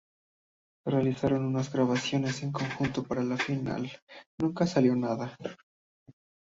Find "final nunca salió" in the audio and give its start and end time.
3.39-4.95